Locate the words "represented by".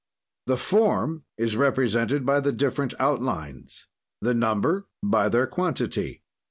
1.55-2.39